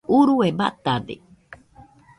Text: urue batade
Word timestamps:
urue 0.17 0.49
batade 0.59 1.15